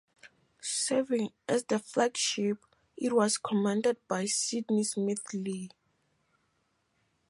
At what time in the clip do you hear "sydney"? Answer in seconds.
4.25-4.83